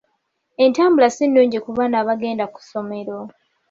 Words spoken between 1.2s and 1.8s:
nnungi ku